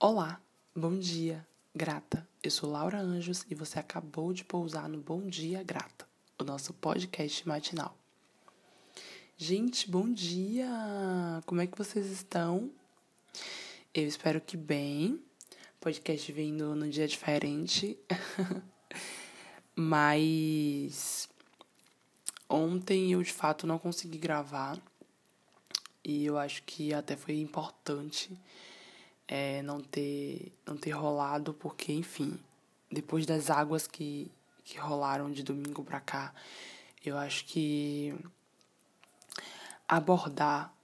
[0.00, 0.40] Olá,
[0.76, 2.24] bom dia, grata.
[2.40, 6.06] Eu sou Laura Anjos e você acabou de pousar no Bom Dia Grata,
[6.38, 7.98] o nosso podcast matinal.
[9.36, 10.68] Gente, bom dia!
[11.46, 12.70] Como é que vocês estão?
[13.92, 15.20] Eu espero que bem.
[15.80, 17.98] Podcast vindo num dia diferente.
[19.74, 21.28] Mas
[22.48, 24.80] ontem eu de fato não consegui gravar.
[26.04, 28.38] E eu acho que até foi importante
[29.28, 32.38] é, não ter não ter rolado porque enfim
[32.90, 34.30] depois das águas que
[34.64, 36.34] que rolaram de domingo para cá
[37.04, 38.14] eu acho que
[39.86, 40.74] abordar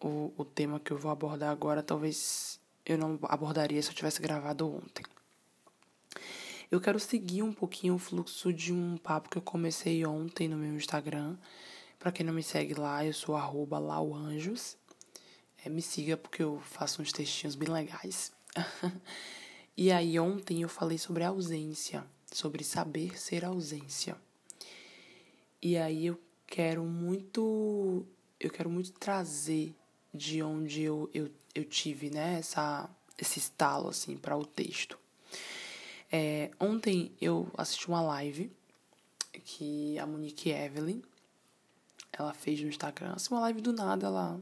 [0.00, 4.20] o, o tema que eu vou abordar agora talvez eu não abordaria se eu tivesse
[4.20, 5.04] gravado ontem
[6.68, 10.56] eu quero seguir um pouquinho o fluxo de um papo que eu comecei ontem no
[10.56, 11.36] meu Instagram.
[11.96, 14.76] Para quem não me segue lá, eu sou arroba lauanjos.
[15.64, 18.32] É, me siga porque eu faço uns textinhos bem legais.
[19.76, 24.16] e aí ontem eu falei sobre ausência, sobre saber ser ausência.
[25.60, 28.06] E aí eu quero muito
[28.38, 29.74] eu quero muito trazer
[30.12, 34.98] de onde eu, eu, eu tive, né, essa, esse estalo, assim, para o texto.
[36.10, 38.50] É, ontem eu assisti uma live
[39.44, 41.02] que a Monique Evelyn,
[42.12, 44.40] ela fez no Instagram, assim, uma live do nada, ela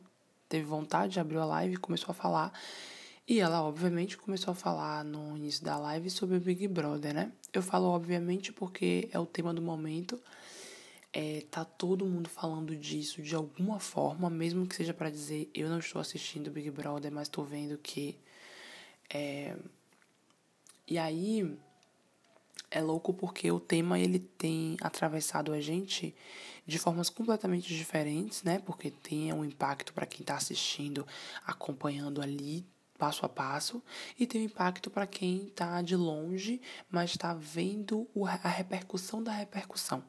[0.55, 2.53] teve vontade, abriu a live e começou a falar.
[3.27, 7.33] E ela, obviamente, começou a falar no início da live sobre o Big Brother, né?
[7.53, 10.21] Eu falo, obviamente, porque é o tema do momento.
[11.13, 15.69] É, tá todo mundo falando disso de alguma forma, mesmo que seja para dizer eu
[15.69, 18.17] não estou assistindo Big Brother, mas estou vendo que.
[19.13, 19.57] É...
[20.87, 21.57] E aí
[22.75, 26.13] é louco porque o tema ele tem atravessado a gente
[26.67, 28.59] de formas completamente diferentes, né?
[28.59, 31.07] Porque tem um impacto para quem está assistindo,
[31.47, 32.67] acompanhando ali
[32.99, 33.83] passo a passo,
[34.19, 38.09] e tem um impacto para quem está de longe, mas está vendo
[38.43, 40.03] a repercussão da repercussão,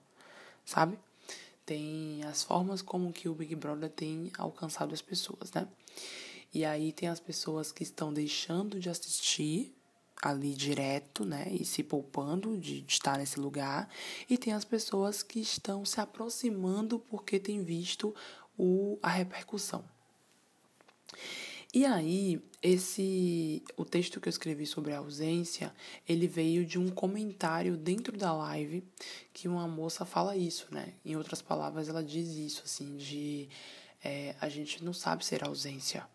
[0.63, 0.97] sabe?
[1.65, 5.67] Tem as formas como que o Big Brother tem alcançado as pessoas, né?
[6.53, 9.75] E aí tem as pessoas que estão deixando de assistir
[10.25, 13.87] ali direto, né, e se poupando de, de, estar nesse lugar,
[14.27, 18.13] e tem as pessoas que estão se aproximando porque têm visto
[18.57, 19.85] o, a repercussão.
[21.71, 25.71] E aí, esse o texto que eu escrevi sobre a ausência,
[26.09, 28.83] ele veio de um comentário dentro da live
[29.31, 30.93] que uma moça fala isso, né?
[31.05, 33.47] Em outras palavras, ela diz isso, assim, de
[34.03, 36.07] é, a gente não sabe ser ausência.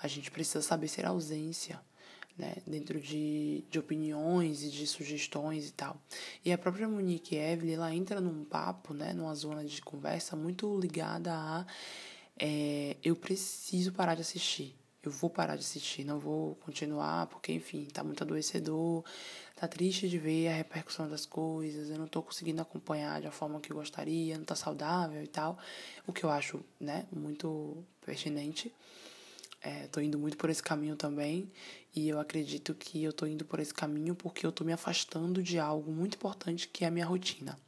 [0.00, 1.80] A gente precisa saber ser ausência
[2.38, 6.00] né, dentro de, de opiniões e de sugestões e tal.
[6.44, 10.78] E a própria Monique Evelyn, ela entra num papo, né, numa zona de conversa muito
[10.78, 11.66] ligada a
[12.38, 14.74] é, eu preciso parar de assistir.
[15.02, 19.04] Eu vou parar de assistir, não vou continuar, porque, enfim, tá muito adoecedor,
[19.56, 23.60] tá triste de ver a repercussão das coisas, eu não tô conseguindo acompanhar da forma
[23.60, 25.56] que eu gostaria, não tá saudável e tal.
[26.06, 28.72] O que eu acho, né, muito pertinente.
[29.60, 31.50] É, tô indo muito por esse caminho também
[31.94, 35.42] e eu acredito que eu tô indo por esse caminho porque eu tô me afastando
[35.42, 37.58] de algo muito importante que é a minha rotina.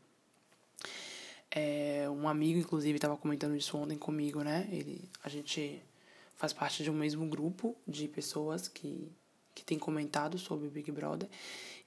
[1.51, 4.69] É, um amigo, inclusive, estava comentando isso ontem comigo, né?
[4.71, 5.83] Ele, a gente
[6.37, 9.11] faz parte de um mesmo grupo de pessoas que,
[9.53, 11.29] que tem comentado sobre o Big Brother.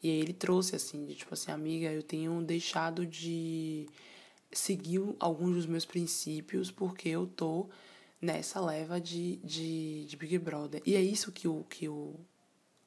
[0.02, 3.88] E aí ele trouxe assim, de tipo assim, amiga, eu tenho deixado de
[4.52, 7.70] seguir alguns dos meus princípios porque eu tô
[8.24, 10.82] nessa leva de, de, de Big Brother.
[10.86, 12.16] E é isso que o, que o,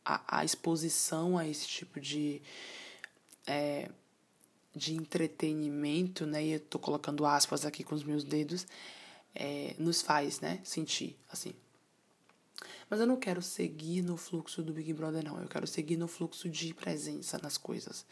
[0.03, 2.41] a, a exposição a esse tipo de,
[3.47, 3.91] é,
[4.75, 6.43] de entretenimento, né?
[6.43, 8.67] E eu tô colocando aspas aqui com os meus dedos,
[9.35, 10.59] é, nos faz, né?
[10.65, 11.53] Sentir, assim.
[12.89, 15.39] Mas eu não quero seguir no fluxo do Big Brother, não.
[15.39, 18.07] Eu quero seguir no fluxo de presença nas coisas.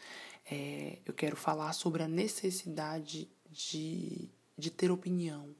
[0.45, 5.55] É, eu quero falar sobre a necessidade de, de ter opinião,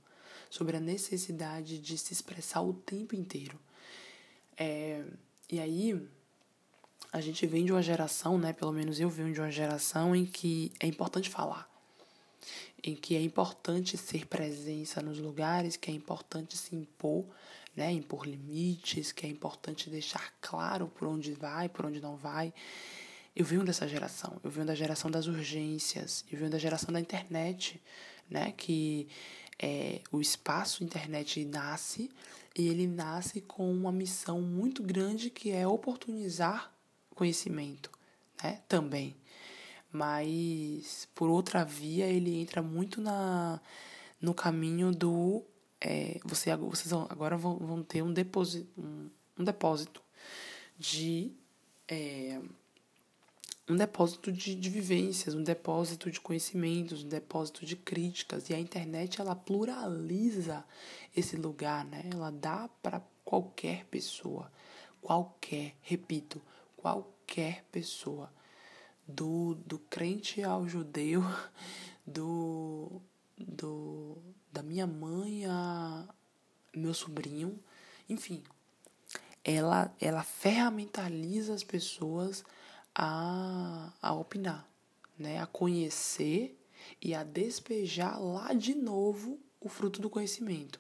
[0.50, 3.60] sobre a necessidade de se expressar o tempo inteiro.
[4.58, 5.04] É,
[5.52, 6.08] e aí,
[7.12, 8.52] a gente vem de uma geração, né?
[8.52, 11.70] Pelo menos eu venho de uma geração em que é importante falar,
[12.84, 17.26] em que é importante ser presença nos lugares, que é importante se impor,
[17.76, 17.92] né?
[17.92, 22.54] Impor limites, que é importante deixar claro por onde vai, por onde não vai.
[23.36, 27.00] Eu venho dessa geração, eu venho da geração das urgências, eu venho da geração da
[27.00, 27.82] internet,
[28.30, 28.54] né?
[28.58, 29.08] Que
[29.60, 32.12] é, o espaço internet nasce
[32.58, 36.74] e ele nasce com uma missão muito grande que é oportunizar
[37.14, 37.90] conhecimento,
[38.44, 38.62] né?
[38.68, 39.16] Também.
[39.92, 43.62] Mas por outra via ele entra muito na
[44.22, 45.44] no caminho do
[45.80, 50.02] é, você vocês agora vão, vão ter um depósito um, um depósito
[50.78, 51.32] de
[51.88, 52.42] é,
[53.68, 58.50] um depósito de, de vivências, um depósito de conhecimentos, um depósito de críticas.
[58.50, 60.64] E a internet ela pluraliza
[61.16, 62.04] esse lugar, né?
[62.12, 64.52] Ela dá para qualquer pessoa,
[65.02, 66.42] qualquer, repito,
[66.78, 68.32] qualquer pessoa,
[69.08, 71.24] do, do crente ao judeu,
[72.06, 73.02] do,
[73.38, 74.18] do
[74.52, 76.08] da minha mãe a
[76.74, 77.60] meu sobrinho,
[78.08, 78.44] enfim,
[79.44, 82.44] ela ela ferramentaliza as pessoas
[82.96, 84.66] a, a opinar,
[85.20, 85.40] né?
[85.42, 86.58] a conhecer
[87.02, 90.80] e a despejar lá de novo o fruto do conhecimento.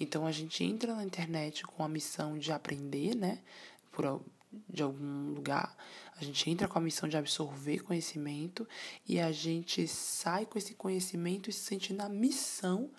[0.00, 3.42] Então a gente entra na internet com a missão de aprender, né?
[3.90, 4.22] Por,
[4.68, 5.76] de algum lugar,
[6.16, 8.66] a gente entra com a missão de absorver conhecimento
[9.06, 12.90] e a gente sai com esse conhecimento e se sente na missão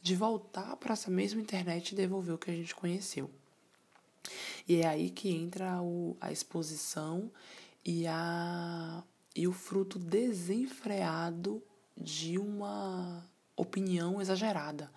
[0.00, 3.30] de voltar para essa mesma internet e devolver o que a gente conheceu.
[4.66, 7.30] E é aí que entra o, a exposição
[7.88, 9.02] e, a,
[9.34, 11.62] e o fruto desenfreado
[11.96, 13.26] de uma
[13.56, 14.92] opinião exagerada,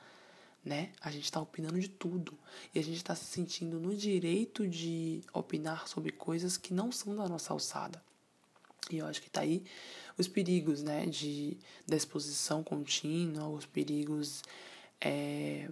[0.61, 0.91] né?
[0.99, 2.37] A gente está opinando de tudo
[2.75, 7.15] e a gente está se sentindo no direito de opinar sobre coisas que não são
[7.15, 8.03] da nossa alçada.
[8.89, 9.63] E eu acho que está aí
[10.17, 11.57] os perigos, né, de,
[11.87, 14.43] da exposição contínua, os perigos
[14.99, 15.69] é,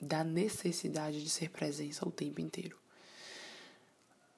[0.00, 2.78] da necessidade de ser presença o tempo inteiro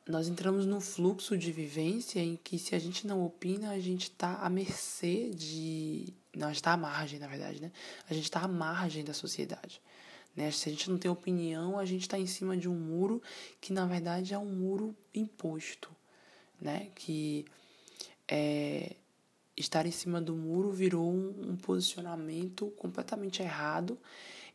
[0.08, 4.04] nós entramos num fluxo de vivência em que se a gente não opina, a gente
[4.04, 6.14] está à mercê de.
[6.34, 7.70] Não, a gente está à margem, na verdade, né?
[8.08, 9.82] A gente está à margem da sociedade.
[10.34, 10.50] Né?
[10.50, 13.22] Se a gente não tem opinião, a gente está em cima de um muro
[13.60, 15.90] que, na verdade, é um muro imposto.
[16.58, 16.88] Né?
[16.94, 17.44] Que
[18.26, 18.96] é,
[19.56, 23.98] estar em cima do muro virou um, um posicionamento completamente errado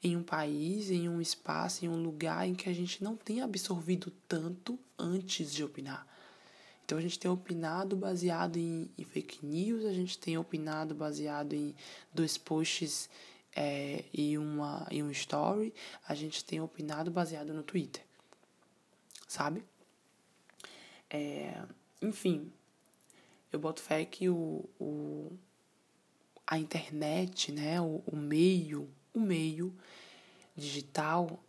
[0.03, 3.41] em um país, em um espaço, em um lugar em que a gente não tem
[3.41, 6.05] absorvido tanto antes de opinar.
[6.85, 11.53] Então a gente tem opinado baseado em, em fake news, a gente tem opinado baseado
[11.53, 11.73] em
[12.13, 13.09] dois posts
[13.55, 15.73] é, e, uma, e um story,
[16.05, 18.03] a gente tem opinado baseado no Twitter.
[19.27, 19.63] Sabe?
[21.09, 21.63] É,
[22.01, 22.51] enfim,
[23.51, 25.31] eu boto fé que o, o,
[26.45, 29.75] a internet, né, o, o meio o meio
[30.55, 31.43] digital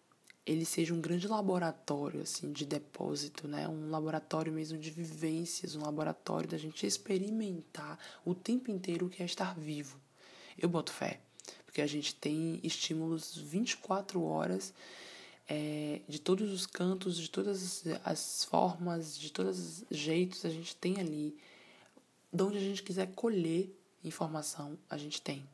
[0.47, 3.67] ele seja um grande laboratório assim de depósito, né?
[3.67, 9.23] Um laboratório mesmo de vivências, um laboratório da gente experimentar o tempo inteiro o que
[9.23, 9.99] é estar vivo.
[10.59, 11.21] Eu boto fé,
[11.65, 14.75] porque a gente tem estímulos 24 horas
[15.49, 20.77] é, de todos os cantos, de todas as formas, de todos os jeitos, a gente
[20.77, 21.37] tem ali.
[22.33, 25.47] De onde a gente quiser colher informação, a gente tem.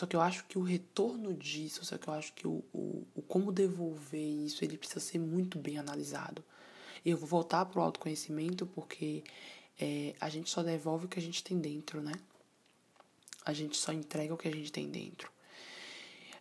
[0.00, 3.06] Só que eu acho que o retorno disso, só que eu acho que o, o,
[3.14, 6.42] o como devolver isso, ele precisa ser muito bem analisado.
[7.04, 9.22] Eu vou voltar para o autoconhecimento porque
[9.78, 12.14] é, a gente só devolve o que a gente tem dentro, né?
[13.44, 15.30] A gente só entrega o que a gente tem dentro.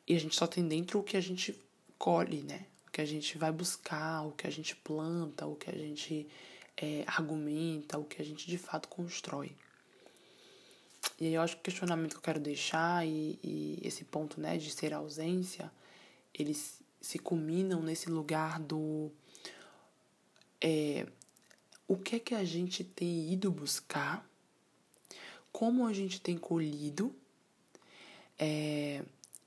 [0.08, 1.54] E a gente só tem dentro o que a gente
[1.98, 2.66] colhe, né?
[2.88, 6.26] O que a gente vai buscar, o que a gente planta, o que a gente
[6.78, 9.52] é, argumenta, o que a gente de fato constrói.
[11.20, 14.40] E aí eu acho que o questionamento que eu quero deixar e, e esse ponto,
[14.40, 15.72] né, de ser ausência,
[16.34, 19.12] eles se culminam nesse lugar do
[20.62, 21.08] é,
[21.88, 24.28] o que é que a gente tem ido buscar,
[25.52, 27.16] como a gente tem colhido
[28.38, 29.04] é,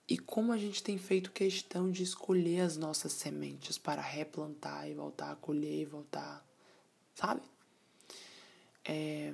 [0.09, 4.95] e como a gente tem feito questão de escolher as nossas sementes para replantar e
[4.95, 6.45] voltar a colher e voltar,
[7.15, 7.43] sabe?
[8.85, 9.33] É,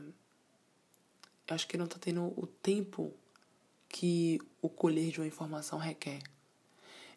[1.49, 3.12] acho que não está tendo o tempo
[3.88, 6.23] que o colher de uma informação requer.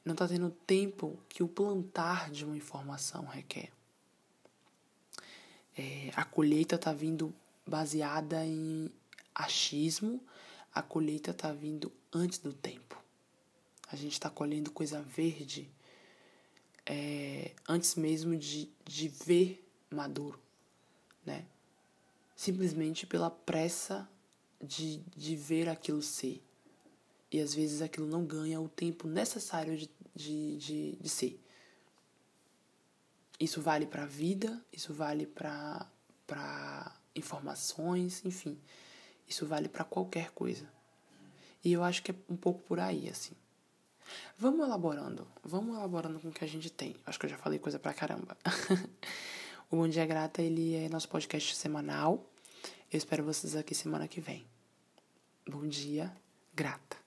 [0.03, 3.71] Não está tendo o tempo que o plantar de uma informação requer.
[5.77, 7.33] É, a colheita está vindo
[7.65, 8.89] baseada em
[9.33, 10.21] achismo,
[10.73, 13.01] a colheita está vindo antes do tempo.
[13.91, 15.69] A gente está colhendo coisa verde
[16.85, 20.39] é, antes mesmo de, de ver maduro,
[21.25, 21.45] né?
[22.35, 24.09] Simplesmente pela pressa
[24.61, 26.41] de, de ver aquilo ser.
[27.31, 31.39] E às vezes aquilo não ganha o tempo necessário de, de, de, de ser.
[33.39, 35.89] Isso vale para a vida, isso vale para
[37.15, 38.59] informações, enfim.
[39.27, 40.69] Isso vale para qualquer coisa.
[41.63, 43.33] E eu acho que é um pouco por aí, assim.
[44.37, 46.95] Vamos elaborando, vamos elaborando com o que a gente tem.
[47.05, 48.37] Acho que eu já falei coisa pra caramba.
[49.71, 52.29] o Bom Dia Grata, ele é nosso podcast semanal.
[52.91, 54.50] Eu espero vocês aqui semana que vem.
[55.49, 56.15] Bom dia,
[56.53, 57.00] grata.